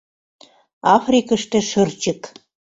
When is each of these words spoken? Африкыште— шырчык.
Африкыште— 0.95 1.57
шырчык. 1.69 2.21